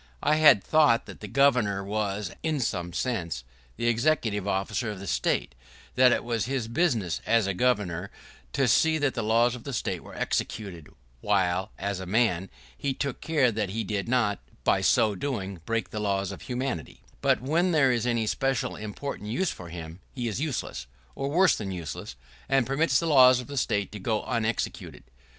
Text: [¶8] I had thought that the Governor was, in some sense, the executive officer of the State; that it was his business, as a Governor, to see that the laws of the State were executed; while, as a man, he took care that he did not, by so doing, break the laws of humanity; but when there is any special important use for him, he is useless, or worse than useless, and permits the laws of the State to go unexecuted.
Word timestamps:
[¶8] 0.23 0.29
I 0.29 0.35
had 0.37 0.63
thought 0.63 1.05
that 1.05 1.19
the 1.19 1.27
Governor 1.27 1.83
was, 1.83 2.31
in 2.41 2.59
some 2.59 2.91
sense, 2.91 3.43
the 3.77 3.85
executive 3.87 4.47
officer 4.47 4.89
of 4.89 4.99
the 4.99 5.05
State; 5.05 5.53
that 5.93 6.11
it 6.11 6.23
was 6.23 6.45
his 6.45 6.67
business, 6.67 7.21
as 7.27 7.45
a 7.45 7.53
Governor, 7.53 8.09
to 8.53 8.67
see 8.67 8.97
that 8.97 9.13
the 9.13 9.21
laws 9.21 9.53
of 9.53 9.63
the 9.63 9.73
State 9.73 10.01
were 10.03 10.15
executed; 10.15 10.87
while, 11.19 11.69
as 11.77 11.99
a 11.99 12.07
man, 12.07 12.49
he 12.75 12.95
took 12.95 13.21
care 13.21 13.51
that 13.51 13.69
he 13.69 13.83
did 13.83 14.09
not, 14.09 14.39
by 14.63 14.81
so 14.81 15.13
doing, 15.13 15.61
break 15.67 15.91
the 15.91 15.99
laws 15.99 16.31
of 16.31 16.41
humanity; 16.41 17.03
but 17.21 17.39
when 17.39 17.71
there 17.71 17.91
is 17.91 18.07
any 18.07 18.25
special 18.25 18.75
important 18.75 19.29
use 19.29 19.51
for 19.51 19.69
him, 19.69 19.99
he 20.15 20.27
is 20.27 20.41
useless, 20.41 20.87
or 21.13 21.29
worse 21.29 21.55
than 21.55 21.69
useless, 21.69 22.15
and 22.49 22.65
permits 22.65 22.99
the 22.99 23.05
laws 23.05 23.39
of 23.39 23.45
the 23.45 23.55
State 23.55 23.91
to 23.91 23.99
go 23.99 24.23
unexecuted. 24.23 25.03